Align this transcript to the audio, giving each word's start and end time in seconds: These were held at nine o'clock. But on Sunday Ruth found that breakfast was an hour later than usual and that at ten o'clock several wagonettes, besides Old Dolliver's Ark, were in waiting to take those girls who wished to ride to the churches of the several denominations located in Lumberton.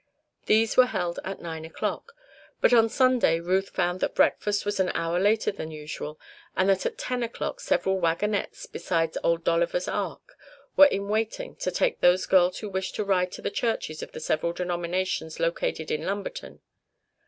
These 0.47 0.77
were 0.77 0.87
held 0.87 1.19
at 1.23 1.43
nine 1.43 1.63
o'clock. 1.63 2.13
But 2.59 2.73
on 2.73 2.89
Sunday 2.89 3.39
Ruth 3.39 3.69
found 3.69 3.99
that 3.99 4.15
breakfast 4.15 4.65
was 4.65 4.79
an 4.79 4.89
hour 4.95 5.19
later 5.19 5.51
than 5.51 5.69
usual 5.69 6.19
and 6.57 6.67
that 6.69 6.87
at 6.87 6.97
ten 6.97 7.21
o'clock 7.21 7.59
several 7.59 7.99
wagonettes, 7.99 8.65
besides 8.65 9.15
Old 9.23 9.43
Dolliver's 9.43 9.87
Ark, 9.87 10.35
were 10.75 10.87
in 10.87 11.07
waiting 11.07 11.55
to 11.57 11.69
take 11.69 11.99
those 12.01 12.25
girls 12.25 12.57
who 12.61 12.69
wished 12.69 12.95
to 12.95 13.03
ride 13.03 13.31
to 13.33 13.43
the 13.43 13.51
churches 13.51 14.01
of 14.01 14.11
the 14.11 14.19
several 14.19 14.53
denominations 14.53 15.39
located 15.39 15.91
in 15.91 16.03
Lumberton. 16.03 16.61